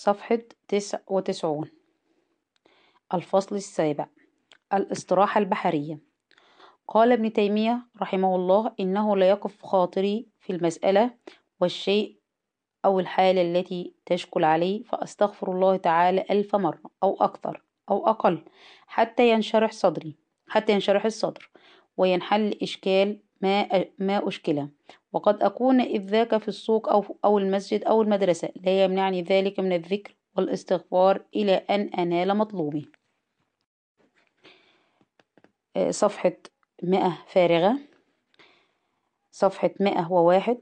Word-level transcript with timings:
صفحة 0.00 0.38
تسع 0.68 0.98
وتسعون. 1.06 1.70
الفصل 3.14 3.56
السابع. 3.56 4.06
الاستراحة 4.74 5.38
البحرية. 5.38 5.98
قال 6.88 7.12
ابن 7.12 7.32
تيمية 7.32 7.86
رحمه 8.02 8.36
الله 8.36 8.72
إنه 8.80 9.16
لا 9.16 9.28
يقف 9.28 9.64
خاطري 9.64 10.26
في 10.38 10.52
المسألة 10.52 11.10
والشيء 11.60 12.18
أو 12.84 13.00
الحالة 13.00 13.42
التي 13.42 13.94
تشكل 14.06 14.44
عليه 14.44 14.82
فأستغفر 14.82 15.52
الله 15.52 15.76
تعالى 15.76 16.24
ألف 16.30 16.56
مرة 16.56 16.90
أو 17.02 17.16
أكثر 17.20 17.62
أو 17.90 18.06
أقل 18.06 18.44
حتى 18.86 19.30
ينشرح 19.30 19.72
صدري 19.72 20.16
حتى 20.48 20.72
ينشرح 20.72 21.04
الصدر 21.04 21.50
وينحل 21.96 22.58
إشكال 22.62 23.22
ما 23.40 23.84
ما 23.98 24.28
أشكله. 24.28 24.68
وقد 25.12 25.42
أكون 25.42 25.80
إذ 25.80 26.04
ذاك 26.04 26.36
في 26.36 26.48
السوق 26.48 26.88
أو 26.88 27.18
أو 27.24 27.38
المسجد 27.38 27.84
أو 27.84 28.02
المدرسة. 28.02 28.48
لا 28.56 28.84
يمنعني 28.84 29.22
ذلك 29.22 29.60
من 29.60 29.72
الذكر 29.72 30.16
والإستغفار 30.36 31.22
إلى 31.36 31.54
أن 31.54 31.80
أنال 31.80 32.36
مطلوبي. 32.36 32.92
صفحة 35.90 36.36
مئة 36.82 37.18
فارغة. 37.26 37.78
صفحة 39.30 39.70
مئة 39.80 40.12
وواحد 40.12 40.58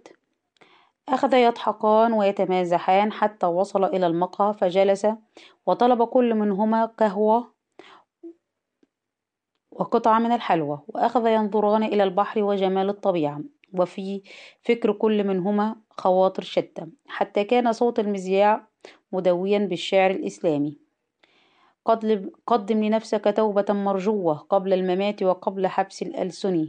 أخذ 1.08 1.34
يضحكان 1.34 2.12
ويتمازحان 2.12 3.12
حتى 3.12 3.46
وصل 3.46 3.84
إلى 3.84 4.06
المقهى 4.06 4.54
فجلس 4.54 5.06
وطلب 5.66 6.04
كل 6.04 6.34
منهما 6.34 6.84
قهوة 6.84 7.54
وقطعة 9.70 10.18
من 10.18 10.32
الحلوى 10.32 10.80
وأخذ 10.88 11.26
ينظران 11.26 11.82
إلى 11.82 12.02
البحر 12.02 12.42
وجمال 12.42 12.88
الطبيعة. 12.88 13.40
وفي 13.72 14.22
فكر 14.62 14.92
كل 14.92 15.24
منهما 15.24 15.76
خواطر 15.90 16.42
شتى 16.42 16.86
حتى 17.06 17.44
كان 17.44 17.72
صوت 17.72 17.98
المذياع 17.98 18.68
مدويا 19.12 19.58
بالشعر 19.58 20.10
الإسلامي. 20.10 20.78
قدم 22.46 22.84
لنفسك 22.84 23.34
توبة 23.36 23.64
مرجوة 23.70 24.34
قبل 24.34 24.72
الممات 24.72 25.22
وقبل 25.22 25.66
حبس 25.66 26.02
الألسن. 26.02 26.68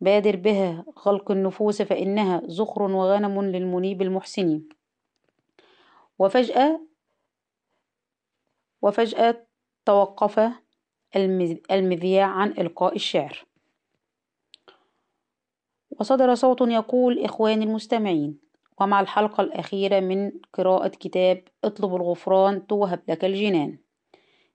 بادر 0.00 0.36
بها 0.36 0.84
خلق 0.96 1.30
النفوس 1.30 1.82
فإنها 1.82 2.42
زخر 2.44 2.82
وغنم 2.82 3.42
للمنيب 3.42 4.02
المحسن. 4.02 4.62
وفجأة 6.18 6.80
وفجأة 8.82 9.46
توقف 9.86 10.40
المذياع 11.70 12.26
عن 12.26 12.48
إلقاء 12.50 12.94
الشعر. 12.96 13.44
وصدر 16.00 16.34
صوت 16.34 16.60
يقول 16.60 17.24
إخواني 17.24 17.64
المستمعين 17.64 18.38
ومع 18.80 19.00
الحلقة 19.00 19.40
الأخيرة 19.40 20.00
من 20.00 20.32
قراءة 20.52 20.88
كتاب 20.88 21.42
اطلب 21.64 21.94
الغفران 21.94 22.66
توهب 22.66 23.02
لك 23.08 23.24
الجنان. 23.24 23.78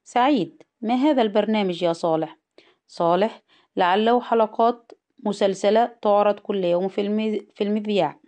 سعيد 0.03 0.63
ما 0.81 0.93
هذا 0.93 1.21
البرنامج 1.21 1.83
يا 1.83 1.93
صالح؟ 1.93 2.37
صالح 2.87 3.41
لعله 3.75 4.21
حلقات 4.21 4.91
مسلسلة 5.23 5.95
تعرض 6.01 6.39
كل 6.39 6.63
يوم 6.63 6.87
في, 6.87 7.39
في 7.55 7.63
المذياع. 7.63 8.19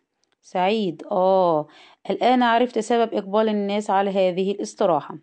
سعيد 0.41 1.03
آه 1.11 1.67
الآن 2.09 2.43
عرفت 2.43 2.79
سبب 2.79 3.13
إقبال 3.13 3.49
الناس 3.49 3.89
على 3.89 4.09
هذه 4.09 4.51
الاستراحة. 4.51 5.17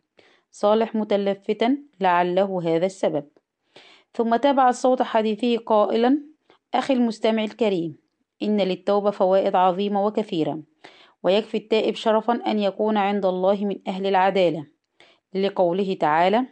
صالح 0.50 0.94
متلفتا 0.94 1.78
لعله 2.00 2.62
هذا 2.64 2.86
السبب. 2.86 3.28
ثم 4.14 4.36
تابع 4.36 4.70
صوت 4.70 5.02
حديثه 5.02 5.56
قائلا 5.56 6.29
أخي 6.74 6.94
المستمع 6.94 7.44
الكريم 7.44 7.96
إن 8.42 8.60
للتوبة 8.60 9.10
فوائد 9.10 9.56
عظيمة 9.56 10.06
وكثيرة 10.06 10.62
ويكفي 11.22 11.56
التائب 11.56 11.94
شرفا 11.94 12.32
أن 12.32 12.58
يكون 12.58 12.96
عند 12.96 13.26
الله 13.26 13.64
من 13.64 13.76
أهل 13.88 14.06
العدالة. 14.06 14.66
لقوله 15.34 15.94
تعالى 15.94 16.46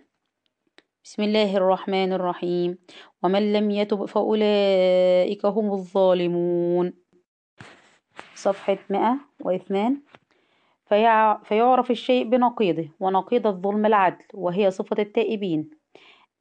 بسم 1.04 1.22
الله 1.22 1.56
الرحمن 1.56 2.12
الرحيم 2.12 2.78
ومن 3.22 3.52
لم 3.52 3.70
يتب 3.70 4.04
فأولئك 4.04 5.46
هم 5.46 5.72
الظالمون 5.72 6.92
صفحة 8.34 8.78
مئة 8.90 9.18
واثنان. 9.40 10.02
فيعرف 11.44 11.90
الشيء 11.90 12.24
بنقيضه 12.24 12.88
ونقيض 13.00 13.46
الظلم 13.46 13.86
العدل 13.86 14.24
وهي 14.34 14.70
صفة 14.70 15.02
التائبين. 15.02 15.70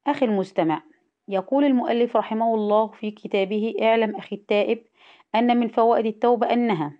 أخي 0.07 0.25
المستمع 0.25 0.83
يقول 1.27 1.63
المؤلف 1.63 2.17
رحمه 2.17 2.55
الله 2.55 2.87
في 2.87 3.11
كتابه 3.11 3.75
إعلم 3.81 4.15
أخي 4.15 4.35
التائب 4.35 4.83
أن 5.35 5.57
من 5.57 5.67
فوائد 5.67 6.05
التوبة 6.05 6.53
أنها 6.53 6.97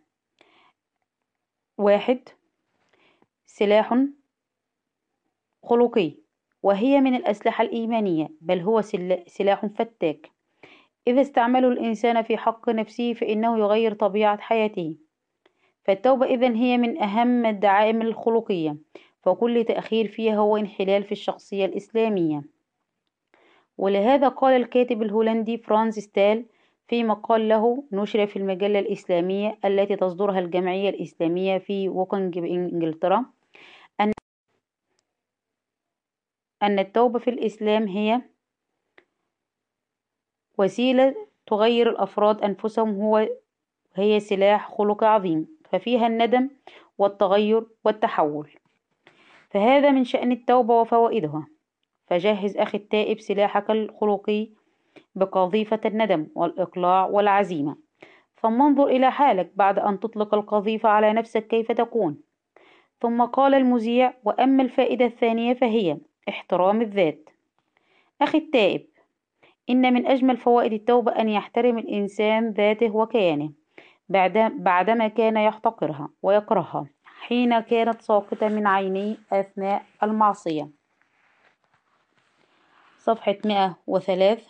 واحد 1.78 2.30
سلاح 3.46 3.98
خلقي 5.64 6.14
وهي 6.64 7.02
من 7.02 7.16
الأسلحة 7.16 7.64
الإيمانية 7.64 8.30
بل 8.42 8.60
هو 8.60 8.82
سلاح 9.28 9.66
فتاك. 9.66 10.32
إذا 11.08 11.22
استعمله 11.22 11.68
الإنسان 11.68 12.22
في 12.22 12.38
حق 12.38 12.70
نفسه 12.70 13.14
فإنه 13.14 13.60
يغير 13.60 13.94
طبيعة 13.94 14.38
حياته. 14.38 14.96
فالتوبة 15.84 16.26
إذن 16.26 16.56
هي 16.56 16.78
من 16.78 17.02
أهم 17.04 17.46
الدعائم 17.46 18.02
الخلقية 18.02 18.78
فكل 19.24 19.64
تأخير 19.64 20.08
فيها 20.08 20.36
هو 20.36 20.58
انحلال 20.58 21.04
في 21.04 21.12
الشخصية 21.12 21.66
الإسلامية. 21.66 22.57
ولهذا 23.78 24.28
قال 24.28 24.62
الكاتب 24.62 25.02
الهولندي 25.02 25.58
فرانز 25.58 26.00
ستال 26.00 26.46
في 26.88 27.04
مقال 27.04 27.50
له 27.50 27.84
نشر 27.92 28.28
في 28.28 28.40
المجلة 28.40 28.80
الإسلامية 28.80 29.60
التي 29.66 29.96
تصدرها 29.96 30.40
الجمعية 30.40 30.90
الإسلامية 30.90 31.58
في 31.58 31.90
ووكنج 31.90 32.40
بإنجلترا 32.40 33.26
أن 34.02 34.12
أن 36.64 36.80
التوبة 36.80 37.20
في 37.20 37.30
الإسلام 37.30 37.88
هي 37.88 38.22
وسيلة 40.58 41.16
تغير 41.48 41.90
الأفراد 41.90 42.42
أنفسهم 42.42 43.02
هو 43.02 43.28
هي 43.96 44.20
سلاح 44.20 44.72
خلق 44.72 45.04
عظيم 45.04 45.48
ففيها 45.70 46.08
الندم 46.08 46.50
والتغير 46.98 47.68
والتحول. 47.86 48.50
فهذا 49.50 49.92
من 49.92 50.04
شأن 50.04 50.32
التوبة 50.32 50.82
وفوائدها. 50.82 51.48
فجهز 52.08 52.58
أخي 52.58 52.78
التائب 52.78 53.20
سلاحك 53.20 53.70
الخلقي 53.72 54.50
بقذيفة 55.16 55.80
الندم 55.86 56.28
والإقلاع 56.36 57.06
والعزيمة. 57.06 57.76
ثم 58.42 58.62
انظر 58.62 58.88
إلى 58.88 59.12
حالك 59.12 59.52
بعد 59.56 59.80
أن 59.80 60.00
تطلق 60.00 60.34
القذيفة 60.34 60.90
على 60.90 61.14
نفسك 61.14 61.48
كيف 61.48 61.72
تكون. 61.72 62.18
ثم 63.02 63.22
قال 63.22 63.54
المذيع 63.54 64.14
وأما 64.24 64.64
الفائدة 64.64 65.06
الثانية 65.06 65.54
فهي 65.54 65.98
احترام 66.30 66.82
الذات. 66.82 67.30
أخي 68.22 68.38
التائب 68.38 68.86
إن 69.70 69.94
من 69.94 70.08
أجمل 70.08 70.38
فوائد 70.38 70.74
التوبة 70.74 71.12
أن 71.12 71.30
يحترم 71.30 71.78
الإنسان 71.78 72.50
ذاته 72.50 72.96
وكيانه 72.96 73.52
بعدما 74.10 75.08
كان 75.08 75.38
يحتقرها 75.38 76.10
ويكرهها 76.24 76.86
حين 77.06 77.60
كانت 77.60 78.02
ساقطة 78.02 78.48
من 78.48 78.68
عينيه 78.68 79.16
أثناء 79.34 79.84
المعصية. 80.04 80.77
صفحة 83.08 83.38
103 83.46 84.44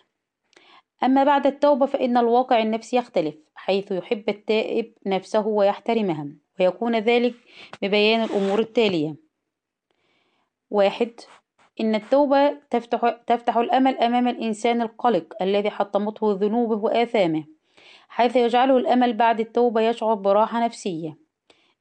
أما 1.03 1.23
بعد 1.23 1.47
التوبة 1.47 1.85
فإن 1.85 2.17
الواقع 2.17 2.61
النفسي 2.61 2.97
يختلف 2.97 3.35
حيث 3.55 3.91
يحب 3.91 4.29
التائب 4.29 4.93
نفسه 5.05 5.47
ويحترمها 5.47 6.27
ويكون 6.59 6.95
ذلك 6.95 7.33
ببيان 7.81 8.23
الأمور 8.23 8.59
التالية. 8.59 9.15
واحد 10.69 11.11
إن 11.81 11.95
التوبة 11.95 12.57
تفتح, 12.69 13.17
تفتح 13.27 13.57
الأمل 13.57 13.97
أمام 13.97 14.27
الإنسان 14.27 14.81
القلق 14.81 15.33
الذي 15.41 15.69
حطمته 15.69 16.33
ذنوبه 16.33 16.75
وآثامه 16.75 17.43
حيث 18.09 18.35
يجعله 18.35 18.77
الأمل 18.77 19.13
بعد 19.13 19.39
التوبة 19.39 19.81
يشعر 19.81 20.13
براحة 20.13 20.65
نفسية. 20.65 21.17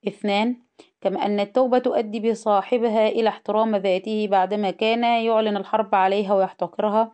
اثنان 0.08 0.56
كما 1.00 1.26
أن 1.26 1.40
التوبة 1.40 1.78
تؤدي 1.78 2.30
بصاحبها 2.30 3.08
إلى 3.08 3.28
احترام 3.28 3.76
ذاته 3.76 4.28
بعدما 4.30 4.70
كان 4.70 5.04
يعلن 5.04 5.56
الحرب 5.56 5.94
عليها 5.94 6.34
ويحتقرها 6.34 7.12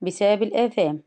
بسبب 0.00 0.42
الآثام. 0.42 1.02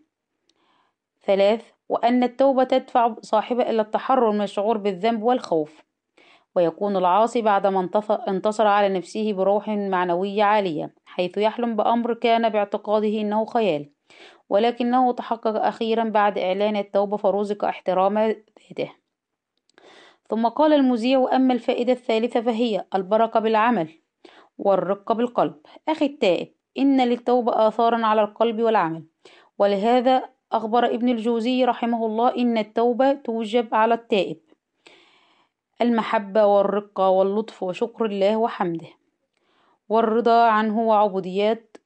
ثلاث 1.25 1.71
وأن 1.89 2.23
التوبة 2.23 2.63
تدفع 2.63 3.15
صاحبها 3.21 3.69
إلى 3.69 3.81
التحرر 3.81 4.31
من 4.31 4.41
الشعور 4.41 4.77
بالذنب 4.77 5.23
والخوف 5.23 5.83
ويكون 6.55 6.97
العاصي 6.97 7.41
بعدما 7.41 7.89
انتصر 8.27 8.67
على 8.67 8.89
نفسه 8.89 9.33
بروح 9.33 9.69
معنوية 9.69 10.43
عالية 10.43 10.93
حيث 11.05 11.37
يحلم 11.37 11.75
بأمر 11.75 12.13
كان 12.13 12.49
باعتقاده 12.49 13.07
أنه 13.21 13.45
خيال 13.45 13.89
ولكنه 14.49 15.11
تحقق 15.11 15.65
أخيرا 15.65 16.03
بعد 16.03 16.37
إعلان 16.37 16.75
التوبة 16.75 17.17
فرزق 17.17 17.65
احترام 17.65 18.17
ذاته. 18.17 19.02
ثم 20.33 20.47
قال 20.47 20.73
المذيع 20.73 21.29
أما 21.35 21.53
الفائدة 21.53 21.93
الثالثة 21.93 22.41
فهي 22.41 22.85
البركة 22.95 23.39
بالعمل 23.39 23.89
والرقة 24.57 25.15
بالقلب. 25.15 25.55
أخي 25.89 26.05
التائب 26.05 26.53
إن 26.77 27.01
للتوبة 27.01 27.67
آثارا 27.67 28.05
على 28.05 28.21
القلب 28.21 28.61
والعمل. 28.61 29.03
ولهذا 29.59 30.29
أخبر 30.51 30.85
ابن 30.85 31.09
الجوزي 31.09 31.65
رحمه 31.65 32.05
الله 32.05 32.35
إن 32.35 32.57
التوبة 32.57 33.13
توجب 33.13 33.75
على 33.75 33.93
التائب. 33.93 34.37
المحبة 35.81 36.45
والرقة 36.45 37.09
واللطف 37.09 37.63
وشكر 37.63 38.05
الله 38.05 38.37
وحمده. 38.37 38.89
والرضا 39.89 40.47
عنه 40.47 40.79
وعبوديات 40.81 41.77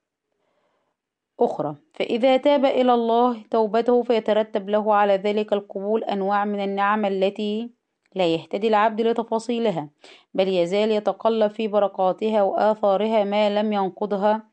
أخرى. 1.40 1.76
فإذا 1.94 2.38
تاب 2.38 2.66
إلى 2.66 2.94
الله 2.94 3.44
توبته 3.52 4.04
فيترتب 4.04 4.70
له 4.70 4.96
على 4.96 5.14
ذلك 5.14 5.54
القبول 5.54 6.04
أنواع 6.04 6.46
من 6.46 6.64
النعم 6.64 7.06
التي 7.06 7.77
لا 8.18 8.28
يهتدي 8.34 8.68
العبد 8.68 9.02
لتفاصيلها 9.02 9.90
بل 10.34 10.48
يزال 10.48 10.92
يتقلب 10.92 11.52
في 11.52 11.68
بركاتها 11.68 12.42
وآثارها 12.42 13.24
ما 13.24 13.62
لم 13.62 13.74
ينقضها 13.74 14.44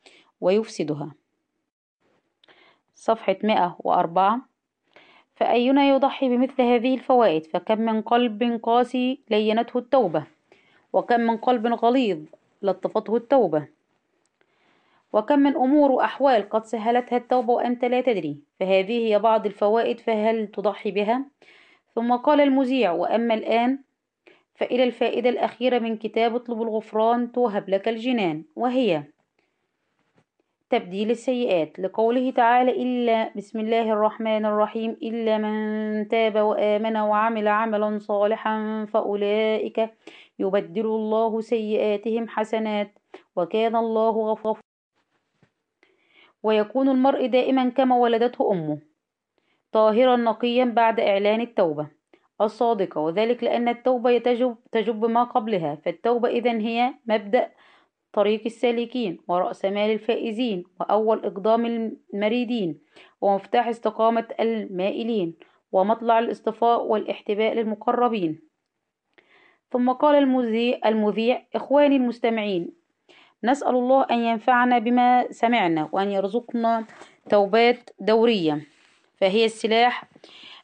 ويفسدها. 0.40 1.14
صفحة 2.94 3.37
104 3.43 4.40
فأينا 5.37 5.88
يضحي 5.88 6.28
بمثل 6.28 6.62
هذه 6.62 6.94
الفوائد؟ 6.94 7.46
فكم 7.46 7.81
من 7.81 8.02
قلب 8.02 8.61
قاسي 8.62 9.20
لينته 9.31 9.78
التوبة 9.78 10.26
وكم 10.93 11.20
من 11.20 11.37
قلب 11.37 11.66
غليظ 11.66 12.19
لطفته 12.62 13.16
التوبة 13.16 13.69
وكم 15.12 15.38
من 15.38 15.56
أمور 15.56 15.90
وأحوال 15.90 16.49
قد 16.49 16.64
سهلتها 16.64 17.16
التوبة 17.16 17.52
وأنت 17.52 17.84
لا 17.84 18.00
تدري. 18.00 18.38
فهذه 18.61 19.06
هي 19.06 19.19
بعض 19.19 19.46
الفوائد 19.46 20.00
فهل 20.00 20.46
تضحي 20.46 20.90
بها؟ 20.90 21.25
ثم 21.94 22.17
قال 22.17 22.41
المذيع 22.41 22.93
وأما 22.93 23.35
الآن 23.35 23.79
فإلى 24.55 24.85
الفائدة 24.85 25.29
الأخيرة 25.29 25.79
من 25.79 25.96
كتاب 25.96 26.35
اطلب 26.35 26.62
الغفران 26.62 27.32
توهب 27.32 27.69
لك 27.70 27.88
الجنان. 27.88 28.44
وهي 28.56 29.02
تبديل 30.70 31.11
السيئات. 31.11 31.79
لقوله 31.79 32.31
تعالى 32.31 32.70
إلا 32.82 33.32
بسم 33.37 33.61
الله 33.61 33.93
الرحمن 33.93 34.44
الرحيم 34.46 34.91
إلا 34.91 35.38
من 35.38 36.08
تاب 36.08 36.37
وآمن 36.37 36.96
وعمل 36.96 37.49
عملا 37.49 37.99
صالحا 37.99 38.87
فأولئك 38.93 39.90
يبدل 40.38 40.87
الله 40.87 41.40
سيئاتهم 41.40 42.29
حسنات 42.29 42.99
وكان 43.37 43.76
الله 43.76 44.32
غفورا 44.32 44.61
ويكون 46.43 46.88
المرء 46.88 47.26
دائما 47.26 47.69
كما 47.69 47.97
ولدته 47.97 48.52
أمه. 48.52 48.94
طاهرا 49.75 50.17
نقيا 50.17 50.65
بعد 50.65 51.00
إعلان 51.00 51.41
التوبة 51.41 51.87
الصادقة 52.41 53.00
وذلك 53.00 53.44
لأن 53.44 53.69
التوبة 53.69 54.19
تجب, 54.19 54.56
تجب 54.73 55.05
ما 55.05 55.25
قبلها 55.25 55.75
فالتوبة 55.75 56.29
إذن 56.29 56.61
هي 56.61 56.94
مبدأ 57.06 57.50
طريق 58.12 58.43
السالكين 58.47 59.19
ورأس 59.29 59.65
مال 59.65 59.91
الفائزين 59.91 60.65
وأول 60.81 61.25
إقدام 61.25 61.67
المريدين 61.67 62.81
ومفتاح 63.21 63.69
استقامة 63.69 64.29
المائلين 64.41 65.35
ومطلع 65.73 66.19
الاصطفاء 66.19 66.85
والاحتباء 66.85 67.55
للمقربين. 67.55 68.41
ثم 69.71 69.93
قال 69.93 70.15
المذيع, 70.15 70.79
المذيع 70.87 71.43
إخواني 71.55 71.97
المستمعين 71.97 72.73
نسأل 73.44 73.75
الله 73.75 74.06
أن 74.11 74.19
ينفعنا 74.19 74.79
بما 74.79 75.26
سمعنا 75.31 75.88
وأن 75.93 76.11
يرزقنا 76.11 76.85
توبات 77.31 77.91
دورية. 78.00 78.74
فهي 79.25 79.44
السلاح 79.44 80.05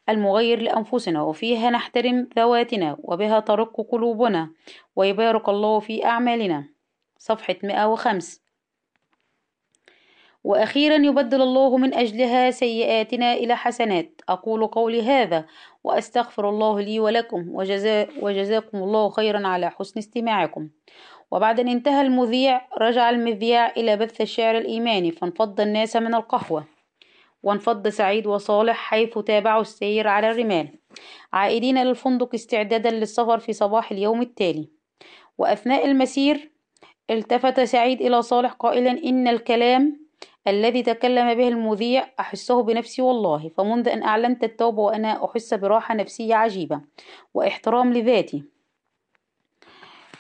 المغير 0.08 0.60
لأنفسنا 0.60 1.22
وفيها 1.22 1.70
نحترم 1.70 2.28
ذواتنا 2.36 2.96
وبها 3.02 3.40
ترق 3.40 3.80
قلوبنا 3.90 4.50
ويبارك 4.96 5.48
الله 5.48 5.80
في 5.80 6.04
أعمالنا. 6.04 6.64
صفحة 7.18 7.56
105 7.62 8.40
وأخيرا 10.44 10.94
يبدل 10.94 11.42
الله 11.42 11.76
من 11.76 11.94
أجلها 11.94 12.50
سيئاتنا 12.50 13.32
إلى 13.32 13.56
حسنات. 13.56 14.20
أقول 14.28 14.66
قولي 14.66 15.02
هذا 15.02 15.46
وأستغفر 15.84 16.48
الله 16.48 16.80
لي 16.80 17.00
ولكم 17.00 17.54
وجزا 17.54 18.08
وجزاكم 18.22 18.78
الله 18.78 19.10
خيرا 19.10 19.48
على 19.48 19.70
حسن 19.70 19.98
استماعكم. 19.98 20.68
وبعد 21.30 21.60
أن 21.60 21.68
انتهى 21.68 22.00
المذيع 22.00 22.68
رجع 22.78 23.10
المذياع 23.10 23.70
إلى 23.76 23.96
بث 23.96 24.20
الشعر 24.20 24.58
الإيماني 24.58 25.10
فانفض 25.10 25.60
الناس 25.60 25.96
من 25.96 26.14
القهوة. 26.14 26.79
وانفض 27.42 27.88
سعيد 27.88 28.26
وصالح 28.26 28.76
حيث 28.76 29.18
تابعوا 29.18 29.60
السير 29.60 30.08
على 30.08 30.30
الرمال. 30.30 30.68
عائدين 31.32 31.84
للفندق 31.84 32.34
استعدادا 32.34 32.90
للسفر 32.90 33.38
في 33.38 33.52
صباح 33.52 33.92
اليوم 33.92 34.22
التالي. 34.22 34.68
وأثناء 35.38 35.86
المسير 35.86 36.50
التفت 37.10 37.60
سعيد 37.60 38.02
إلى 38.02 38.22
صالح 38.22 38.52
قائلا 38.52 38.90
إن 38.90 39.28
الكلام 39.28 40.00
الذي 40.48 40.82
تكلم 40.82 41.34
به 41.34 41.48
المذيع 41.48 42.06
أحسه 42.20 42.62
بنفسي 42.62 43.02
والله 43.02 43.48
فمنذ 43.48 43.88
أن 43.88 44.02
أعلنت 44.02 44.44
التوبة 44.44 44.82
وأنا 44.82 45.24
أحس 45.24 45.54
براحة 45.54 45.94
نفسية 45.94 46.34
عجيبة 46.34 46.80
وإحترام 47.34 47.92
لذاتي. 47.94 48.44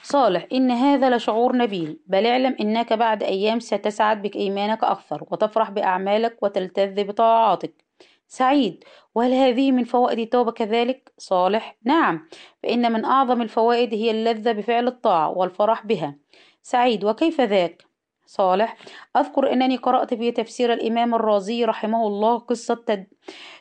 صالح 0.02 0.46
إن 0.52 0.70
هذا 0.70 1.16
لشعور 1.16 1.56
نبيل. 1.56 1.98
بل 2.06 2.26
اعلم 2.26 2.56
إنك 2.60 2.92
بعد 2.92 3.22
أيام 3.22 3.60
ستسعد 3.60 4.22
بإيمانك 4.22 4.84
أكثر 4.84 5.24
وتفرح 5.30 5.70
بأعمالك 5.70 6.42
وتلتذ 6.42 7.04
بطاعاتك. 7.04 7.84
سعيد. 8.28 8.84
وهل 9.14 9.32
هذه 9.32 9.72
من 9.72 9.84
فوائد 9.84 10.18
التوبة 10.18 10.52
كذلك؟ 10.52 11.12
صالح. 11.18 11.76
نعم. 11.84 12.28
فإن 12.62 12.92
من 12.92 13.04
أعظم 13.04 13.42
الفوائد 13.42 13.94
هي 13.94 14.10
اللذة 14.10 14.52
بفعل 14.52 14.86
الطاعة 14.86 15.30
والفرح 15.30 15.86
بها. 15.86 16.14
سعيد. 16.62 17.04
وكيف 17.04 17.40
ذاك؟ 17.40 17.84
صالح. 18.26 18.76
أذكر 19.16 19.52
أنني 19.52 19.76
قرأت 19.76 20.14
في 20.14 20.30
تفسير 20.32 20.72
الإمام 20.72 21.14
الرازي 21.14 21.64
رحمه 21.64 22.06
الله 22.06 22.38
قصة 22.38 23.06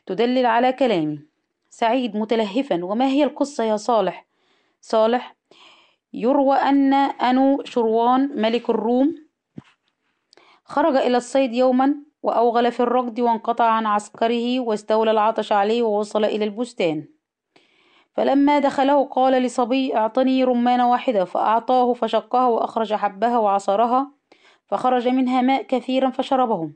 تدلل 0.06 0.46
على 0.46 0.74
كلامي. 0.74 1.20
سعيد. 1.70 2.16
متلهفا. 2.16 2.86
وما 2.86 3.08
هي 3.08 3.24
القصة 3.24 3.64
يا 3.64 3.78
صالح؟ 3.78 4.26
صالح. 4.82 5.39
يروى 6.14 6.56
أن 6.56 6.94
أنو 6.94 7.64
شروان 7.64 8.42
ملك 8.42 8.70
الروم 8.70 9.16
خرج 10.64 10.96
إلى 10.96 11.18
الصيد 11.18 11.54
يوما 11.54 11.96
وأوغل 12.24 12.72
في 12.72 12.80
الركض 12.80 13.20
وانقطع 13.20 13.66
عن 13.66 13.86
عسكره 13.86 14.60
واستولى 14.60 15.12
العطش 15.12 15.52
عليه 15.52 15.84
ووصل 15.84 16.26
إلى 16.26 16.46
البستان. 16.46 17.08
فلما 18.14 18.60
دخله 18.60 19.06
قال 19.06 19.34
لصبي 19.44 19.96
أعطني 19.96 20.44
رمانة 20.44 20.92
واحدة. 20.92 21.26
فأعطاه 21.26 21.94
فشقها 21.94 22.48
وأخرج 22.48 22.94
حبها 22.94 23.38
وعصرها 23.38 24.12
فخرج 24.68 25.08
منها 25.08 25.42
ماء 25.42 25.64
كثيرا 25.64 26.10
فشربه 26.10 26.72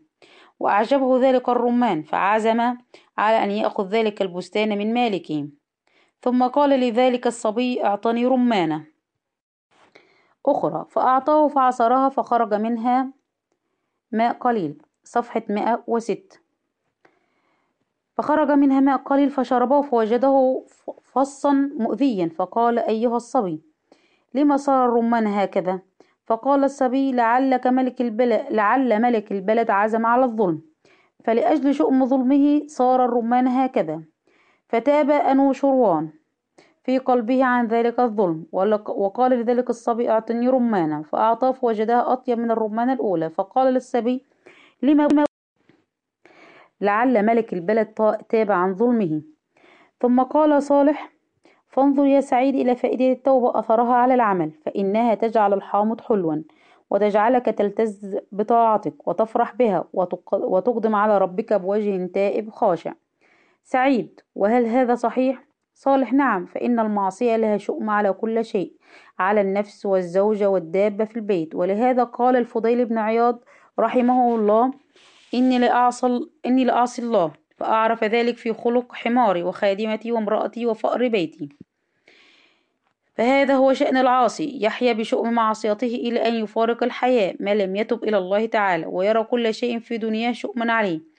وأعجبه 0.60 1.20
ذلك 1.30 1.50
الرمان 1.50 2.04
فعزم 2.04 2.60
على 3.18 3.44
أن 3.44 3.52
يأخذ 3.52 3.88
ذلك 3.88 4.22
البستان 4.22 4.78
من 4.78 4.94
مالكه. 4.94 5.48
ثم 6.22 6.48
قال 6.48 6.70
لذلك 6.70 7.28
الصبي 7.28 7.86
أعطني 7.86 8.26
رمانة. 8.26 8.93
أخرى 10.46 10.86
فأعطاه 10.90 11.48
فعصرها 11.48 12.10
فخرج 12.10 12.54
منها 12.54 13.14
ماء 14.12 14.34
قليل 14.34 14.82
صفحة 15.04 15.44
مائة 15.50 15.84
وست 15.88 16.42
فخرج 18.18 18.52
منها 18.52 18.80
ماء 18.80 18.98
قليل 18.98 19.30
فشربه 19.30 19.82
فوجده 19.82 20.66
فصا 21.04 21.52
مؤذيا 21.78 22.30
فقال 22.30 22.80
أيها 22.80 23.16
الصبي 23.16 23.62
لما 24.34 24.58
صار 24.58 24.86
الرمان 24.86 25.28
هكذا؟ 25.28 25.80
فقال 26.26 26.64
الصبي 26.64 27.12
لعلك 27.12 27.68
ملك 27.68 28.02
البلد 28.02 28.46
لعل 28.50 29.02
ملك 29.02 29.32
البلد 29.32 29.70
عزم 29.70 30.06
على 30.06 30.26
الظلم. 30.26 30.62
فلأجل 31.26 31.74
شؤم 31.74 32.06
ظلمه 32.06 32.62
صار 32.68 33.06
الرمان 33.06 33.48
هكذا. 33.48 34.04
فتاب 34.70 35.12
أنو 35.12 35.54
شروان. 35.54 36.10
في 36.84 36.98
قلبه 36.98 37.44
عن 37.44 37.68
ذلك 37.68 38.00
الظلم 38.00 38.46
وقال 38.88 39.32
لذلك 39.32 39.70
الصبي 39.70 40.10
أعطني 40.10 40.50
رمانة 40.50 41.02
فأعطاه 41.04 41.52
فوجدها 41.52 42.14
أطيب 42.14 42.40
من 42.40 42.52
الرمانة 42.52 42.94
الأولى 42.94 43.30
فقال 43.30 43.74
للصبي 43.74 44.26
لما 44.82 45.08
لعل 46.82 47.26
ملك 47.26 47.54
البلد 47.54 47.88
تاب 48.30 48.52
عن 48.52 48.76
ظلمه. 48.76 49.22
ثم 50.02 50.22
قال 50.22 50.64
صالح 50.64 51.14
فانظر 51.68 52.06
يا 52.06 52.22
سعيد 52.22 52.56
إلى 52.56 52.76
فائدة 52.76 53.12
التوبة 53.12 53.60
أثرها 53.60 53.94
على 53.94 54.14
العمل 54.14 54.52
فإنها 54.52 55.16
تجعل 55.16 55.54
الحامض 55.54 56.02
حلوا 56.02 56.36
وتجعلك 56.90 57.46
تلتز 57.46 58.18
بطاعتك 58.32 59.08
وتفرح 59.08 59.56
بها 59.56 59.86
وتقدم 60.34 60.96
على 60.96 61.18
ربك 61.18 61.54
بوجه 61.54 62.06
تائب 62.06 62.50
خاشع. 62.50 62.94
سعيد 63.64 64.20
وهل 64.36 64.66
هذا 64.66 64.96
صحيح؟ 64.96 65.53
صالح 65.74 66.14
نعم 66.14 66.46
فإن 66.46 66.80
المعصية 66.80 67.36
لها 67.36 67.58
شؤم 67.58 67.90
على 67.90 68.14
كل 68.14 68.46
شيء 68.46 68.74
على 69.20 69.42
النفس 69.42 69.86
والزوجة 69.86 70.50
والدابة 70.50 71.06
في 71.06 71.16
البيت. 71.16 71.56
ولهذا 71.56 72.04
قال 72.04 72.36
الفضيل 72.36 72.86
بن 72.86 72.98
عياض 72.98 73.44
رحمه 73.80 74.36
الله 74.36 74.72
إني 75.34 75.60
لأعصي 75.60 76.20
إني 76.46 76.66
لأعصي 76.66 77.02
الله 77.02 77.32
فأعرف 77.58 78.04
ذلك 78.04 78.38
في 78.38 78.54
خلق 78.54 78.96
حماري 78.96 79.44
وخادمتي 79.44 80.12
وامرأتي 80.12 80.66
وفأر 80.66 81.08
بيتي. 81.08 81.50
فهذا 83.16 83.56
هو 83.56 83.74
شأن 83.74 83.98
العاصي. 83.98 84.60
يحيا 84.62 84.94
بشؤم 84.94 85.34
معصيته 85.34 85.96
إلى 85.96 86.28
أن 86.28 86.34
يفارق 86.34 86.84
الحياة 86.84 87.36
ما 87.40 87.56
لم 87.56 87.76
يتب 87.76 88.04
إلى 88.04 88.18
الله 88.18 88.46
تعالى 88.46 88.86
ويرى 88.86 89.24
كل 89.24 89.54
شيء 89.54 89.80
في 89.80 89.98
دنياه 89.98 90.32
شؤما 90.32 90.74
عليه. 90.74 91.13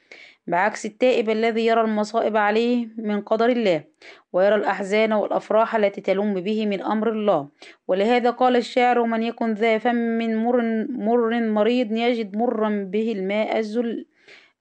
بعكس 0.46 0.86
التائب 0.86 1.30
الذي 1.30 1.66
يرى 1.66 1.80
المصائب 1.80 2.36
عليه 2.36 2.88
من 2.96 3.20
قدر 3.20 3.48
الله 3.48 3.84
ويرى 4.32 4.54
الأحزان 4.54 5.12
والأفراح 5.12 5.74
التي 5.74 6.00
تلم 6.00 6.34
به 6.34 6.66
من 6.66 6.82
أمر 6.82 7.10
الله. 7.10 7.48
ولهذا 7.88 8.30
قال 8.30 8.56
الشاعر 8.56 8.98
ومن 8.98 9.22
يكن 9.22 9.54
ذا 9.54 9.78
فم 9.78 10.18
مر, 10.18 10.62
مر 10.88 11.40
مريض 11.40 11.92
يجد 11.92 12.36
مرا 12.36 12.88
به 12.90 13.12
الماء 13.12 13.58
الزل 13.58 14.06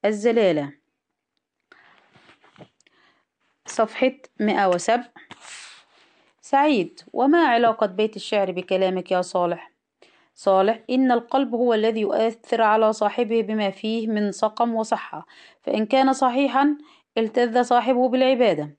الزلالة. 0.06 0.74
صفحة 3.66 4.12
107 4.40 5.14
سعيد 6.42 7.00
وما 7.14 7.48
علاقة 7.48 7.86
بيت 7.86 8.16
الشعر 8.16 8.52
بكلامك 8.52 9.12
يا 9.12 9.22
صالح؟ 9.22 9.73
صالح 10.36 10.80
إن 10.90 11.12
القلب 11.12 11.56
هو 11.56 11.74
الذي 11.74 12.02
يؤثر 12.02 12.62
على 12.62 12.94
صاحبه 12.94 13.42
بما 13.42 13.70
فيه 13.70 14.08
من 14.08 14.32
سقم 14.32 14.76
وصحة 14.76 15.26
فإن 15.62 15.86
كان 15.86 16.14
صحيحا 16.14 16.78
التذ 17.18 17.64
صاحبه 17.64 18.10
بالعبادة. 18.10 18.78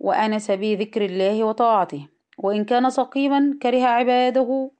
وأنس 0.00 0.50
بذكر 0.50 1.04
الله 1.04 1.44
وطاعته. 1.44 2.08
وإن 2.38 2.64
كان 2.64 2.90
سقيما 2.90 3.58
كره 3.62 3.84
عباده 3.84 4.70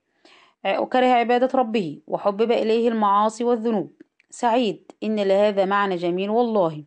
وكره 0.78 1.06
عبادة 1.06 1.59
ربه 1.59 2.00
وحبب 2.06 2.52
إليه 2.52 2.88
المعاصي 2.88 3.44
والذنوب. 3.44 3.92
سعيد 4.30 4.92
إن 5.02 5.21
لهذا 5.21 5.64
معنى 5.64 5.97
جميل 5.97 6.30
والله. 6.30 6.85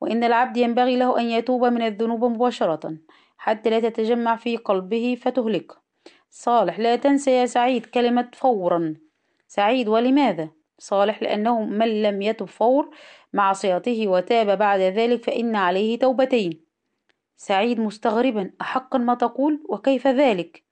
وإن 0.00 0.24
العبد 0.24 0.56
ينبغي 0.56 0.96
له 0.96 1.20
أن 1.20 1.24
يتوب 1.24 1.64
من 1.64 1.82
الذنوب 1.82 2.24
مباشرة 2.24 2.96
حتى 3.38 3.70
لا 3.70 3.80
تتجمع 3.80 4.36
في 4.36 4.56
قلبه 4.56 5.18
فتهلكه 5.22 5.89
صالح 6.30 6.78
لا 6.78 6.96
تنسى 6.96 7.30
يا 7.30 7.46
سعيد 7.46 7.86
كلمة 7.86 8.30
فورا 8.34 8.94
سعيد 9.48 9.88
ولماذا؟ 9.88 10.48
صالح 10.78 11.22
لأنه 11.22 11.64
من 11.64 12.02
لم 12.02 12.22
يتب 12.22 12.46
فور 12.46 12.90
معصيته 13.32 14.08
وتاب 14.08 14.58
بعد 14.58 14.80
ذلك 14.80 15.24
فإن 15.24 15.56
عليه 15.56 15.98
توبتين 15.98 16.60
سعيد 17.36 17.80
مستغربا 17.80 18.50
أحقا 18.60 18.98
ما 18.98 19.14
تقول 19.14 19.60
وكيف 19.68 20.06
ذلك؟ 20.06 20.62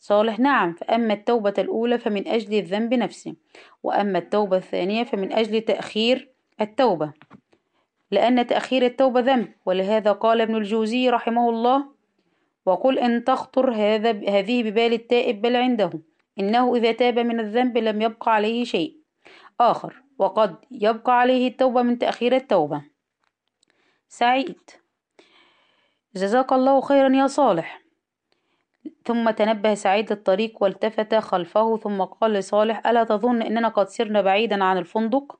صالح 0.00 0.38
نعم 0.38 0.72
فأما 0.72 1.14
التوبة 1.14 1.54
الأولى 1.58 1.98
فمن 1.98 2.28
أجل 2.28 2.58
الذنب 2.58 2.94
نفسه 2.94 3.34
وأما 3.82 4.18
التوبة 4.18 4.56
الثانية 4.56 5.04
فمن 5.04 5.32
أجل 5.32 5.60
تأخير 5.60 6.30
التوبة 6.60 7.12
لأن 8.10 8.46
تأخير 8.46 8.86
التوبة 8.86 9.20
ذنب 9.20 9.48
ولهذا 9.66 10.12
قال 10.12 10.40
ابن 10.40 10.56
الجوزي 10.56 11.10
رحمه 11.10 11.50
الله 11.50 11.93
وقل 12.66 12.98
إن 12.98 13.24
تخطر 13.24 13.70
هذا 13.70 14.10
هذه 14.10 14.62
ببال 14.62 14.92
التائب 14.92 15.42
بل 15.42 15.56
عنده 15.56 15.90
إنه 16.38 16.76
إذا 16.76 16.92
تاب 16.92 17.18
من 17.18 17.40
الذنب 17.40 17.78
لم 17.78 18.02
يبقى 18.02 18.34
عليه 18.34 18.64
شيء. 18.64 18.96
آخر 19.60 20.02
وقد 20.18 20.56
يبقى 20.70 21.20
عليه 21.20 21.48
التوبة 21.48 21.82
من 21.82 21.98
تأخير 21.98 22.36
التوبة. 22.36 22.82
سعيد. 24.08 24.60
جزاك 26.16 26.52
الله 26.52 26.80
خيرا 26.80 27.16
يا 27.16 27.26
صالح. 27.26 27.82
ثم 29.04 29.30
تنبه 29.30 29.74
سعيد 29.74 30.12
الطريق 30.12 30.62
والتفت 30.62 31.14
خلفه 31.14 31.76
ثم 31.76 32.02
قال 32.02 32.32
لصالح 32.32 32.86
ألا 32.86 33.04
تظن 33.04 33.42
أننا 33.42 33.68
قد 33.68 33.88
سرنا 33.88 34.22
بعيدا 34.22 34.64
عن 34.64 34.78
الفندق؟ 34.78 35.38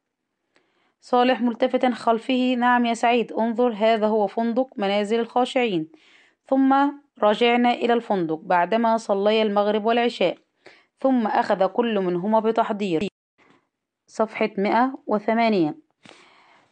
صالح 1.00 1.40
ملتفتا 1.40 1.90
خلفه 1.90 2.54
نعم 2.58 2.86
يا 2.86 2.94
سعيد 2.94 3.32
انظر 3.32 3.72
هذا 3.72 4.06
هو 4.06 4.26
فندق 4.26 4.68
منازل 4.76 5.20
الخاشعين. 5.20 5.88
ثم 6.46 6.90
رجعنا 7.22 7.70
إلى 7.72 7.92
الفندق 7.92 8.40
بعدما 8.42 8.96
صليا 8.96 9.42
المغرب 9.42 9.84
والعشاء 9.86 10.36
ثم 11.00 11.26
أخذ 11.26 11.66
كل 11.66 12.00
منهما 12.00 12.40
بتحضير. 12.40 13.08
صفحة 14.06 14.50
مئة 14.58 14.98
وثمانية 15.06 15.76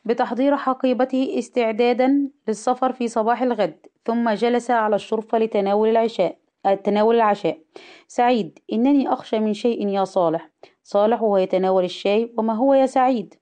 بتحضير 0.05 0.57
حقيبته 0.57 1.35
استعدادا 1.39 2.31
للسفر 2.49 2.93
في 2.93 3.09
صباح 3.09 3.43
الغد 3.43 3.87
ثم 4.05 4.31
جلس 4.31 4.71
على 4.71 4.97
الشرفة 4.97 5.39
لتناول 5.39 5.89
العشاء 5.89 6.39
تناول 6.85 7.15
العشاء. 7.17 7.59
سعيد 8.09 8.59
إنني 8.73 9.13
أخشى 9.13 9.39
من 9.39 9.55
شيء 9.55 9.89
يا 9.89 10.05
صالح. 10.05 10.51
صالح 10.83 11.23
وهو 11.23 11.37
يتناول 11.37 11.85
الشاي 11.85 12.35
وما 12.39 12.55
هو 12.55 12.75
يا 12.75 12.87
سعيد؟ 12.87 13.35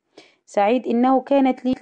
سعيد 0.46 0.86
إنه 0.86 1.20
كانت 1.20 1.64
لي 1.64 1.74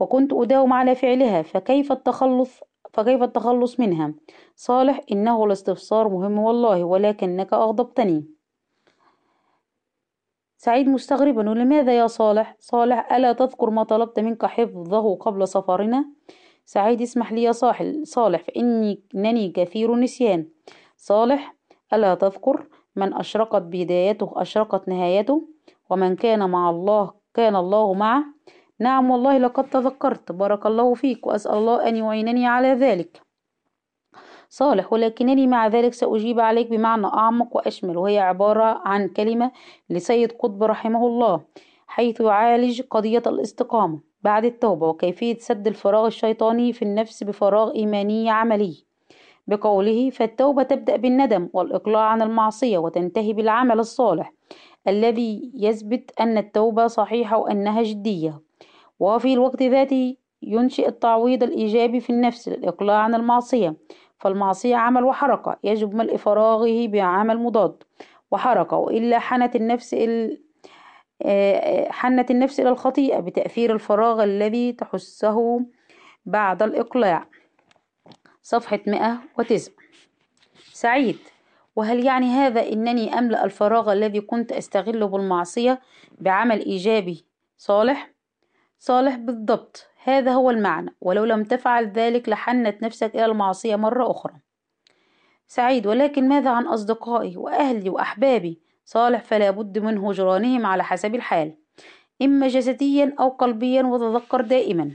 وكنت 0.00 0.32
أداوم 0.32 0.72
على 0.72 0.94
فعلها 0.94 1.42
فكيف 1.42 1.92
التخلص؟ 1.92 2.60
فكيف 2.98 3.22
التخلص 3.22 3.80
منها؟ 3.80 4.14
صالح 4.56 5.00
إنه 5.12 5.44
الاستفسار 5.44 6.08
مهم 6.08 6.38
والله 6.38 6.84
ولكنك 6.84 7.52
أغضبتني. 7.52 8.24
سعيد 10.56 10.88
مستغربا 10.88 11.50
ولماذا 11.50 11.98
يا 11.98 12.06
صالح؟ 12.06 12.56
صالح 12.58 13.12
ألا 13.12 13.32
تذكر 13.32 13.70
ما 13.70 13.82
طلبت 13.82 14.20
منك 14.20 14.46
حفظه 14.46 15.14
قبل 15.14 15.48
سفرنا؟ 15.48 16.10
سعيد 16.64 17.02
اسمح 17.02 17.32
لي 17.32 17.42
يا 17.42 17.52
صاحل 17.52 18.06
صالح 18.06 18.42
فإني 18.42 19.02
إنني 19.14 19.50
كثير 19.50 19.94
نسيان. 19.94 20.48
صالح 20.96 21.54
ألا 21.92 22.14
تذكر 22.14 22.66
من 22.96 23.14
أشرقت 23.14 23.62
بدايته 23.62 24.32
أشرقت 24.36 24.88
نهايته؟ 24.88 25.48
ومن 25.90 26.16
كان 26.16 26.50
مع 26.50 26.70
الله 26.70 27.12
كان 27.34 27.56
الله 27.56 27.94
معه؟ 27.94 28.24
نعم 28.80 29.10
والله 29.10 29.38
لقد 29.38 29.70
تذكرت. 29.70 30.32
بارك 30.32 30.66
الله 30.66 30.94
فيك 30.94 31.26
وأسأل 31.26 31.54
الله 31.54 31.88
أن 31.88 31.96
يعينني 31.96 32.46
على 32.46 32.68
ذلك. 32.68 33.20
صالح 34.50 34.92
ولكنني 34.92 35.46
مع 35.46 35.66
ذلك 35.66 35.92
سأجيب 35.94 36.40
عليك 36.40 36.70
بمعنى 36.70 37.06
أعمق 37.06 37.56
وأشمل 37.56 37.96
وهي 37.96 38.18
عبارة 38.18 38.82
عن 38.84 39.08
كلمة 39.08 39.52
لسيد 39.90 40.32
قطب 40.32 40.62
رحمه 40.62 41.06
الله 41.06 41.40
حيث 41.86 42.20
يعالج 42.20 42.82
قضية 42.82 43.22
الاستقامة 43.26 44.00
بعد 44.22 44.44
التوبة 44.44 44.88
وكيفية 44.88 45.38
سد 45.38 45.66
الفراغ 45.66 46.06
الشيطاني 46.06 46.72
في 46.72 46.82
النفس 46.82 47.24
بفراغ 47.24 47.74
إيماني 47.74 48.30
عملي. 48.30 48.84
بقوله 49.46 50.10
فالتوبة 50.10 50.62
تبدأ 50.62 50.96
بالندم 50.96 51.48
والإقلاع 51.52 52.02
عن 52.02 52.22
المعصية 52.22 52.78
وتنتهي 52.78 53.32
بالعمل 53.32 53.78
الصالح 53.78 54.32
الذي 54.88 55.52
يثبت 55.54 56.20
أن 56.20 56.38
التوبة 56.38 56.86
صحيحة 56.86 57.36
وأنها 57.38 57.82
جدية. 57.82 58.47
وفي 59.00 59.32
الوقت 59.32 59.62
ذاته 59.62 60.16
ينشئ 60.42 60.88
التعويض 60.88 61.42
الإيجابي 61.42 62.00
في 62.00 62.10
النفس 62.10 62.48
للإقلاع 62.48 62.96
عن 62.96 63.14
المعصية 63.14 63.76
فالمعصية 64.18 64.76
عمل 64.76 65.04
وحركة 65.04 65.56
يجب 65.64 65.94
ملء 65.94 66.16
فراغه 66.16 66.86
بعمل 66.86 67.38
مضاد 67.38 67.82
وحركة 68.30 68.76
وإلا 68.76 69.18
حنت 69.18 69.56
النفس 69.56 69.94
ال... 69.94 70.40
حنت 71.90 72.30
النفس 72.30 72.60
إلى 72.60 72.68
الخطيئة 72.68 73.20
بتأثير 73.20 73.72
الفراغ 73.74 74.24
الذي 74.24 74.72
تحسه 74.72 75.60
بعد 76.26 76.62
الإقلاع. 76.62 77.26
صفحة 78.42 78.80
109 78.86 79.74
سعيد. 80.72 81.18
وهل 81.76 82.04
يعني 82.04 82.26
هذا 82.26 82.72
أنني 82.72 83.18
أملأ 83.18 83.44
الفراغ 83.44 83.92
الذي 83.92 84.20
كنت 84.20 84.52
أستغله 84.52 85.06
بالمعصية 85.06 85.80
بعمل 86.20 86.64
إيجابي 86.64 87.24
صالح؟ 87.56 88.10
صالح 88.78 89.16
بالضبط. 89.16 89.86
هذا 90.04 90.32
هو 90.32 90.50
المعنى. 90.50 90.94
ولو 91.00 91.24
لم 91.24 91.44
تفعل 91.44 91.92
ذلك 91.92 92.28
لحنت 92.28 92.82
نفسك 92.82 93.14
إلى 93.14 93.24
المعصية 93.24 93.76
مرة 93.76 94.10
أخرى. 94.10 94.34
سعيد 95.46 95.86
ولكن 95.86 96.28
ماذا 96.28 96.50
عن 96.50 96.66
أصدقائي 96.66 97.36
وأهلي 97.36 97.90
وأحبابي؟ 97.90 98.60
صالح 98.84 99.22
فلا 99.22 99.50
بد 99.50 99.78
من 99.78 99.98
هجرانهم 99.98 100.66
على 100.66 100.84
حسب 100.84 101.14
الحال. 101.14 101.54
إما 102.22 102.48
جسديا 102.48 103.14
أو 103.20 103.28
قلبيا 103.28 103.82
وتذكر 103.82 104.40
دائما. 104.40 104.90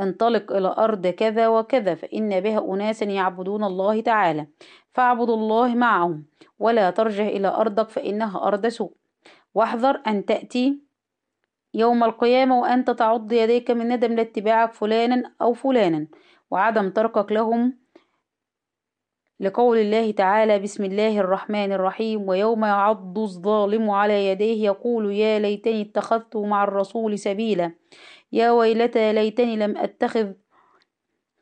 انطلق 0.00 0.52
إلى 0.52 0.74
أرض 0.78 1.06
كذا 1.06 1.48
وكذا 1.48 1.94
فإن 1.94 2.40
بها 2.40 2.74
أناسا 2.74 3.04
يعبدون 3.06 3.64
الله 3.64 4.00
تعالى. 4.00 4.46
فاعبد 4.92 5.30
الله 5.30 5.74
معهم 5.74 6.24
ولا 6.58 6.90
ترجع 6.90 7.26
إلى 7.26 7.48
أرضك 7.48 7.88
فإنها 7.88 8.46
أرض 8.46 8.66
سوء. 8.66 8.92
واحذر 9.54 10.00
أن 10.06 10.24
تأتي 10.24 10.78
يوم 11.74 12.04
القيامة 12.04 12.60
وأنت 12.60 12.90
تعض 12.90 13.32
يديك 13.32 13.70
من 13.70 13.88
ندم 13.88 14.12
لاتباعك 14.12 14.72
فلانا 14.72 15.32
أو 15.42 15.52
فلانا 15.52 16.06
وعدم 16.50 16.90
تركك 16.90 17.32
لهم 17.32 17.78
لقول 19.40 19.78
الله 19.78 20.10
تعالى 20.10 20.58
بسم 20.58 20.84
الله 20.84 21.18
الرحمن 21.18 21.72
الرحيم 21.72 22.28
ويوم 22.28 22.64
يعض 22.64 23.18
الظالم 23.18 23.90
على 23.90 24.28
يديه 24.28 24.64
يقول 24.64 25.12
يا 25.12 25.38
ليتني 25.38 25.82
اتخذت 25.82 26.36
مع 26.36 26.64
الرسول 26.64 27.18
سبيلا 27.18 27.72
يا 28.32 28.50
ويلتى 28.50 29.12
ليتني 29.12 29.56
لم 29.56 29.78
أتخذ 29.78 30.32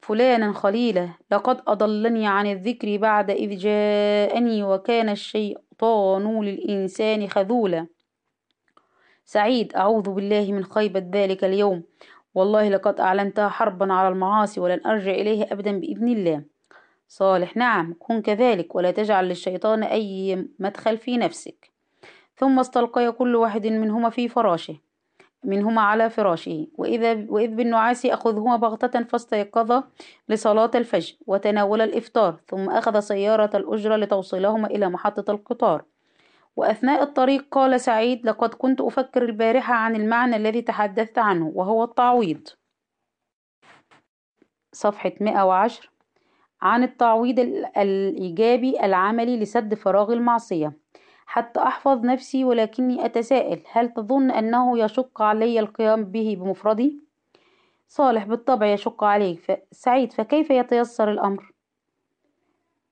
فلانا 0.03 0.53
خليلا 0.53 1.09
لقد 1.31 1.61
أضلني 1.67 2.27
عن 2.27 2.47
الذكر 2.47 2.97
بعد 2.97 3.31
إذ 3.31 3.57
جاءني 3.57 4.63
وكان 4.65 5.09
الشيطان 5.09 6.43
للإنسان 6.45 7.29
خذولا. 7.29 7.87
سعيد 9.33 9.77
أعوذ 9.77 10.11
بالله 10.11 10.53
من 10.53 10.65
خيبة 10.65 11.05
ذلك 11.13 11.45
اليوم. 11.45 11.83
والله 12.35 12.69
لقد 12.69 13.01
أعلنتها 13.01 13.49
حربا 13.49 13.93
على 13.93 14.09
المعاصي 14.09 14.61
ولن 14.61 14.81
أرجع 14.87 15.11
إليها 15.11 15.53
أبدا 15.53 15.81
بإذن 15.81 16.09
الله. 16.09 16.43
صالح 17.09 17.57
نعم 17.57 17.95
كن 17.99 18.23
كذلك 18.23 18.75
ولا 18.75 18.91
تجعل 18.91 19.29
للشيطان 19.29 19.83
أي 19.83 20.47
مدخل 20.59 20.99
في 20.99 21.17
نفسك. 21.17 21.71
ثم 22.37 22.59
استلقي 22.59 23.13
كل 23.13 23.37
واحد 23.37 23.67
منهما 23.67 24.11
في 24.11 24.29
فراشه 24.29 24.77
منهما 25.45 25.83
على 25.83 26.11
فراشه. 26.11 26.67
وإذا 26.79 27.27
وإذ 27.29 27.55
بالنعاس 27.55 28.05
يأخذهما 28.05 28.57
بغتة 28.57 29.03
فاستيقظا 29.03 29.85
لصلاة 30.29 30.71
الفجر 30.75 31.15
وتناول 31.27 31.81
الإفطار 31.81 32.41
ثم 32.49 32.71
أخذ 32.71 33.01
سيارة 33.01 33.57
الأجرة 33.57 33.97
لتوصيلهما 33.97 34.67
إلى 34.67 34.89
محطة 34.89 35.31
القطار. 35.33 35.85
وأثناء 36.57 37.03
الطريق 37.03 37.47
قال 37.51 37.81
سعيد 37.81 38.27
لقد 38.27 38.55
كنت 38.55 38.81
أفكر 38.81 39.23
البارحة 39.23 39.75
عن 39.75 39.97
المعنى 39.97 40.37
الذي 40.37 40.63
تحدثت 40.63 41.19
عنه 41.19 41.53
وهو 41.55 41.85
التعويض 41.85 42.49
صفحة 44.73 45.13
110 45.21 45.89
عن 46.63 46.83
التعويض 46.83 47.39
الإيجابي 47.77 48.85
العملي 48.85 49.41
لسد 49.41 49.75
فراغ 49.75 50.13
المعصية 50.13 50.73
حتى 51.27 51.61
أحفظ 51.61 52.05
نفسي 52.05 52.45
ولكني 52.45 53.05
أتساءل 53.05 53.63
هل 53.73 53.93
تظن 53.93 54.31
أنه 54.31 54.79
يشق 54.79 55.23
علي 55.23 55.61
القيام 55.61 56.05
به 56.05 56.37
بمفردي؟ 56.41 57.01
صالح 57.89 58.25
بالطبع 58.25 58.67
يشق 58.67 59.05
عليك 59.05 59.67
سعيد 59.71 60.13
فكيف 60.13 60.51
يتيسر 60.51 61.11
الأمر؟ 61.11 61.52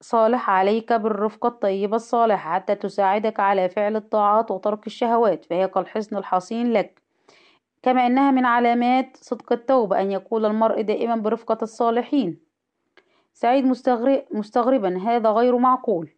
صالح 0.02 0.50
عليك 0.50 0.92
بالرفقة 0.92 1.46
الطيبة 1.46 1.96
الصالحة 1.96 2.54
حتى 2.54 2.74
تساعدك 2.74 3.40
على 3.40 3.68
فعل 3.68 3.96
الطاعات 3.96 4.50
وترك 4.50 4.86
الشهوات 4.86 5.44
فهي 5.44 5.68
كالحصن 5.68 6.16
الحصين 6.16 6.72
لك. 6.72 7.02
كما 7.82 8.06
أنها 8.06 8.30
من 8.30 8.44
علامات 8.44 9.16
صدق 9.16 9.52
التوبة 9.52 10.00
أن 10.00 10.12
يكون 10.12 10.44
المرء 10.44 10.80
دائما 10.80 11.16
برفقة 11.16 11.58
الصالحين. 11.62 12.38
سعيد 13.32 13.64
مستغربا 14.32 14.98
هذا 14.98 15.30
غير 15.30 15.58
معقول. 15.58 16.10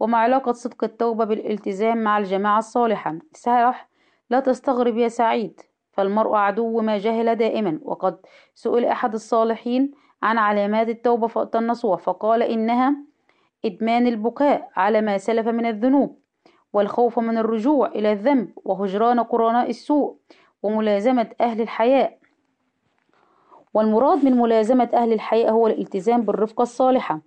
وما 0.00 0.18
علاقة 0.18 0.52
صدق 0.52 0.84
التوبة 0.84 1.24
بالالتزام 1.24 1.98
مع 1.98 2.18
الجماعة 2.18 2.58
الصالحة؟ 2.58 3.18
صحيح 3.34 3.88
لا 4.30 4.40
تستغرب 4.40 4.96
يا 4.96 5.08
سعيد 5.08 5.60
فالمرء 5.92 6.34
عدو 6.34 6.80
ما 6.80 6.98
جهل 6.98 7.36
دائما. 7.36 7.78
وقد 7.82 8.18
سئل 8.54 8.84
أحد 8.84 9.14
الصالحين 9.14 9.90
عن 10.22 10.38
علامات 10.38 10.88
التوبة 10.88 11.26
فأتى 11.26 11.58
النصوح 11.58 12.00
فقال 12.00 12.42
إنها 12.42 12.96
إدمان 13.66 14.06
البكاء 14.06 14.70
على 14.76 15.00
ما 15.00 15.18
سلف 15.18 15.48
من 15.48 15.66
الذنوب 15.66 16.18
والخوف 16.72 17.18
من 17.18 17.38
الرجوع 17.38 17.88
إلى 17.88 18.12
الذنب 18.12 18.50
وهجران 18.64 19.20
قرناء 19.20 19.70
السوء 19.70 20.16
وملازمة 20.62 21.30
أهل 21.40 21.60
الحياء. 21.60 22.18
والمراد 23.74 24.24
من 24.24 24.36
ملازمة 24.36 24.90
أهل 24.94 25.12
الحياء 25.12 25.52
هو 25.52 25.66
الالتزام 25.66 26.22
بالرفقة 26.22 26.62
الصالحة. 26.62 27.20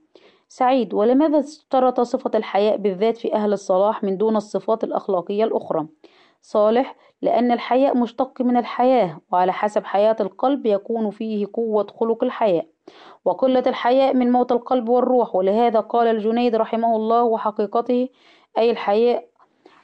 سعيد 0.47 0.93
ولماذا 0.93 1.39
اشترط 1.39 2.01
صفة 2.01 2.31
الحياء 2.35 2.77
بالذات 2.77 3.17
في 3.17 3.33
أهل 3.33 3.53
الصلاح 3.53 4.03
من 4.03 4.17
دون 4.17 4.35
الصفات 4.35 4.83
الأخلاقية 4.83 5.43
الأخرى؟ 5.43 5.87
صالح 6.41 6.95
لأن 7.21 7.51
الحياء 7.51 7.97
مشتق 7.97 8.41
من 8.41 8.57
الحياة 8.57 9.21
وعلى 9.31 9.53
حسب 9.53 9.85
حياة 9.85 10.15
القلب 10.19 10.65
يكون 10.65 11.09
فيه 11.11 11.47
قوة 11.53 11.87
خلق 11.99 12.23
الحياء. 12.23 12.65
وقلة 13.25 13.63
الحياء 13.67 14.13
من 14.13 14.31
موت 14.31 14.51
القلب 14.51 14.89
والروح 14.89 15.35
ولهذا 15.35 15.79
قال 15.79 16.07
الجنيد 16.07 16.55
رحمه 16.55 16.95
الله 16.95 17.23
وحقيقته 17.23 18.09
أي 18.57 18.71
الحياء 18.71 19.25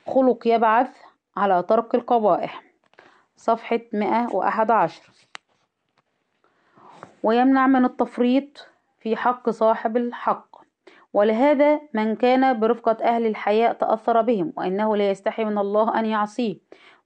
خلق 0.08 0.48
يبعث 0.48 0.98
على 1.38 1.64
ترك 1.64 1.96
القبائح. 1.96 2.64
صفحة 3.38 3.80
111 3.94 5.02
ويمنع 7.24 7.68
من 7.68 7.86
التفريط 7.86 8.68
في 9.00 9.16
حق 9.16 9.50
صاحب 9.50 9.98
الحق. 9.98 10.55
ولهذا 11.15 11.81
من 11.93 12.15
كان 12.15 12.60
برفقة 12.60 12.98
أهل 13.03 13.25
الحياء 13.25 13.74
تأثر 13.74 14.22
بهم 14.22 14.53
وإنه 14.57 14.95
لا 14.95 15.10
يستحي 15.10 15.45
من 15.45 15.57
الله 15.57 16.00
أن 16.00 16.05
يعصيه 16.05 16.55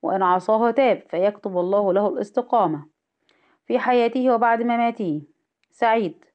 وإن 0.01 0.23
عصاه 0.23 0.71
تاب 0.71 1.03
فيكتب 1.09 1.57
الله 1.57 1.93
له 1.93 2.07
الاستقامة. 2.07 2.85
في 3.65 3.79
حياته 3.79 4.33
وبعد 4.33 4.61
مماته. 4.61 5.21
سعيد 5.71 6.25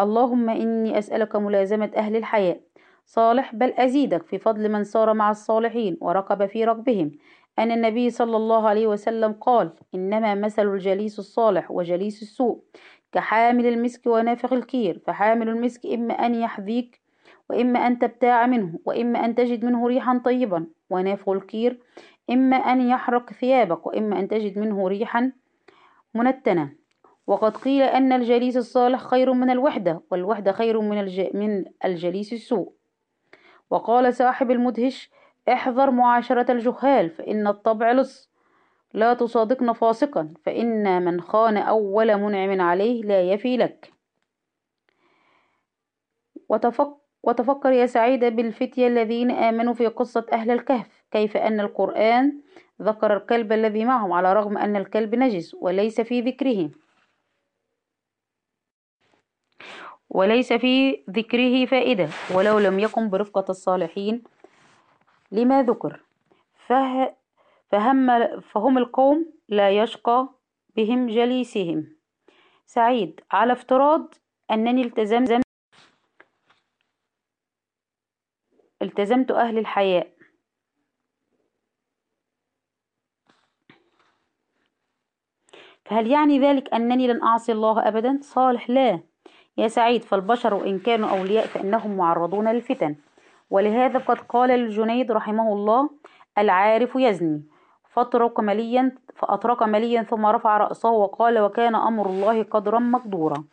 اللهم 0.00 0.50
إني 0.50 0.98
أسألك 0.98 1.36
ملازمة 1.36 1.90
أهل 1.96 2.16
الحياء. 2.16 2.60
صالح 3.06 3.54
بل 3.54 3.72
أزيدك 3.72 4.26
في 4.26 4.38
فضل 4.38 4.68
من 4.68 4.84
سار 4.84 5.14
مع 5.14 5.30
الصالحين 5.30 5.96
وركب 6.00 6.46
في 6.46 6.64
ركبهم. 6.64 7.10
أن 7.58 7.70
النبي 7.70 8.10
صلى 8.10 8.36
الله 8.36 8.68
عليه 8.68 8.86
وسلم 8.86 9.32
قال 9.32 9.72
إنما 9.94 10.34
مثل 10.34 10.68
الجليس 10.68 11.18
الصالح 11.18 11.70
وجليس 11.70 12.22
السوء 12.22 12.62
كحامل 13.12 13.66
المسك 13.66 14.06
ونافخ 14.06 14.52
الكير 14.52 14.98
فحامل 15.06 15.48
المسك 15.48 15.86
إما 15.86 16.14
أن 16.14 16.34
يحذيك 16.34 17.01
وإما 17.50 17.86
أن 17.86 17.98
تبتاع 17.98 18.46
منه 18.46 18.78
وإما 18.84 19.24
أن 19.24 19.34
تجد 19.34 19.64
منه 19.64 19.86
ريحا 19.86 20.20
طيبا 20.24 20.66
ونافخ 20.90 21.28
الكير 21.28 21.80
إما 22.30 22.56
أن 22.56 22.80
يحرق 22.80 23.32
ثيابك 23.32 23.86
وإما 23.86 24.18
أن 24.18 24.28
تجد 24.28 24.58
منه 24.58 24.88
ريحا 24.88 25.32
منتنة. 26.14 26.72
وقد 27.26 27.56
قيل 27.56 27.82
أن 27.82 28.12
الجليس 28.12 28.56
الصالح 28.56 29.00
خير 29.06 29.32
من 29.32 29.50
الوحدة 29.50 30.02
والوحدة 30.10 30.52
خير 30.52 30.80
من, 30.80 31.00
الج... 31.00 31.36
من 31.36 31.64
الجليس 31.84 32.32
السوء. 32.32 32.72
وقال 33.70 34.14
صاحب 34.14 34.50
المدهش 34.50 35.10
احذر 35.48 35.90
معاشرة 35.90 36.52
الجهال 36.52 37.10
فإن 37.10 37.46
الطبع 37.46 37.92
لص. 37.92 38.32
لا 38.94 39.14
تصادقن 39.14 39.72
فاسقا 39.72 40.34
فإن 40.44 41.04
من 41.04 41.20
خان 41.20 41.56
أول 41.56 42.16
منعم 42.16 42.60
عليه 42.60 43.02
لا 43.02 43.22
يفي 43.22 43.56
لك. 43.56 43.92
وتفق 46.48 47.01
وتفكر 47.22 47.72
يا 47.72 47.86
سعيدة 47.86 48.28
بالفتية 48.28 48.86
الذين 48.86 49.30
آمنوا 49.30 49.74
في 49.74 49.86
قصة 49.86 50.26
أهل 50.32 50.50
الكهف 50.50 51.04
كيف 51.10 51.36
أن 51.36 51.60
القرآن 51.60 52.40
ذكر 52.82 53.16
الكلب 53.16 53.52
الذي 53.52 53.84
معهم 53.84 54.12
على 54.12 54.32
رغم 54.32 54.58
أن 54.58 54.76
الكلب 54.76 55.14
نجس 55.14 55.54
وليس 55.54 56.00
في 56.00 56.20
ذكره. 56.20 56.70
وليس 60.10 60.52
في 60.52 61.04
ذكره 61.10 61.64
فائدة 61.66 62.08
ولو 62.34 62.58
لم 62.58 62.78
يكن 62.78 63.10
برفقة 63.10 63.44
الصالحين. 63.50 64.22
لما 65.32 65.62
ذكر؟ 65.62 66.00
فه 66.66 67.14
فهم, 67.70 68.26
فهم 68.40 68.78
القوم 68.78 69.32
لا 69.48 69.70
يشقى 69.70 70.28
بهم 70.76 71.06
جليسهم. 71.06 71.86
سعيد 72.66 73.20
على 73.30 73.52
افتراض 73.52 74.14
أنني 74.50 74.82
التزمت 74.82 75.42
التزمت 78.82 79.30
أهل 79.30 79.58
الحياء. 79.58 80.12
فهل 85.84 86.06
يعني 86.06 86.38
ذلك 86.38 86.74
أنني 86.74 87.06
لن 87.08 87.22
أعصي 87.22 87.52
الله 87.52 87.88
أبدا؟ 87.88 88.18
صالح 88.22 88.70
لا. 88.70 89.00
يا 89.56 89.68
سعيد 89.68 90.04
فالبشر 90.04 90.54
وإن 90.54 90.78
كانوا 90.78 91.10
أولياء 91.10 91.46
فإنهم 91.46 91.96
معرضون 91.96 92.48
للفتن. 92.48 92.96
ولهذا 93.50 93.98
قد 93.98 94.18
قال 94.18 94.50
الجنيد 94.50 95.12
رحمه 95.12 95.52
الله 95.52 95.90
العارف 96.38 96.96
يزني. 96.96 97.42
فأطرق 97.92 98.40
مليا 98.40 98.96
فأطرق 99.16 99.62
مليا 99.62 100.02
ثم 100.02 100.26
رفع 100.26 100.56
رأسه 100.56 100.90
وقال 100.90 101.38
وكان 101.38 101.74
أمر 101.74 102.06
الله 102.06 102.42
قدرا 102.42 102.78
مقدورا 102.78 103.44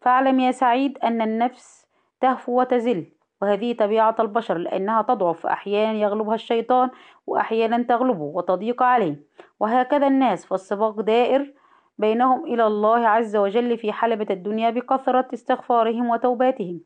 فاعلم 0.00 0.40
يا 0.40 0.52
سعيد 0.52 0.98
أن 0.98 1.22
النفس 1.22 1.86
تهفو 2.20 2.60
وتزل. 2.60 3.12
وهذه 3.44 3.72
طبيعة 3.72 4.16
البشر 4.20 4.58
لأنها 4.58 5.02
تضعف 5.02 5.46
أحيانا 5.46 5.98
يغلبها 5.98 6.34
الشيطان 6.34 6.90
وأحيانا 7.26 7.82
تغلبه 7.82 8.22
وتضيق 8.22 8.82
عليه. 8.82 9.22
وهكذا 9.60 10.06
الناس 10.06 10.46
فالسباق 10.46 11.00
دائر 11.00 11.54
بينهم 11.98 12.44
إلى 12.44 12.66
الله 12.66 13.08
عز 13.08 13.36
وجل 13.36 13.78
في 13.78 13.92
حلبة 13.92 14.26
الدنيا 14.30 14.70
بكثرة 14.70 15.28
استغفارهم 15.34 16.08
وتوباتهم. 16.10 16.80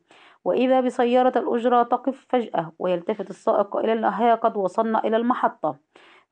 وإذا 0.45 0.81
بسيارة 0.81 1.39
الأجرة 1.39 1.83
تقف 1.83 2.25
فجأة 2.29 2.71
ويلتفت 2.79 3.29
السائق 3.29 3.77
إلى 3.77 3.93
أنها 3.93 4.35
قد 4.35 4.57
وصلنا 4.57 4.99
إلى 5.03 5.17
المحطة. 5.17 5.75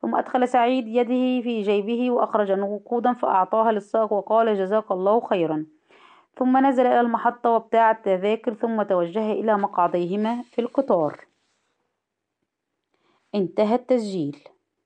ثم 0.02 0.16
أدخل 0.16 0.48
سعيد 0.48 0.88
يده 0.88 1.42
في 1.42 1.62
جيبه 1.62 2.12
وأخرج 2.12 2.52
نقودا 2.52 3.14
فأعطاها 3.14 3.72
للسائق 3.72 4.14
وقال 4.14 4.56
جزاك 4.58 4.92
الله 4.92 5.20
خيرا. 5.20 5.66
ثم 6.40 6.66
نزل 6.66 6.86
إلى 6.86 7.02
المحطة 7.02 7.50
وابتاع 7.50 7.92
التذاكر 7.92 8.54
ثم 8.54 8.84
توجه 8.84 9.32
إلى 9.32 9.58
مقعديهما 9.58 10.42
في 10.42 10.62
القطار. 10.62 11.28
انتهى 13.36 13.76
التسجيل. 13.76 14.57